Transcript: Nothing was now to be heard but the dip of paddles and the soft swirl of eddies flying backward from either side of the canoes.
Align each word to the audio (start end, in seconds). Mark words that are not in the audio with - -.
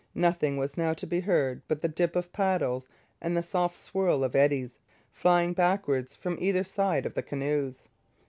Nothing 0.15 0.57
was 0.57 0.77
now 0.79 0.93
to 0.95 1.05
be 1.05 1.19
heard 1.19 1.61
but 1.67 1.79
the 1.83 1.87
dip 1.87 2.15
of 2.15 2.33
paddles 2.33 2.87
and 3.21 3.37
the 3.37 3.43
soft 3.43 3.75
swirl 3.77 4.23
of 4.23 4.35
eddies 4.35 4.79
flying 5.11 5.53
backward 5.53 6.09
from 6.09 6.39
either 6.39 6.63
side 6.63 7.05
of 7.05 7.13
the 7.13 7.21
canoes. 7.21 7.87